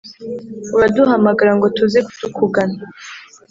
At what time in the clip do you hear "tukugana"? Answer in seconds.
2.19-2.79